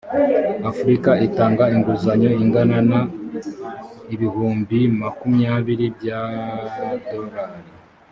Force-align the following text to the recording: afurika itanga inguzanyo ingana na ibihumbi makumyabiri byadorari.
afurika 0.69 1.11
itanga 1.27 1.63
inguzanyo 1.75 2.29
ingana 2.43 2.77
na 2.89 2.99
ibihumbi 4.13 4.79
makumyabiri 5.01 5.85
byadorari. 5.97 7.61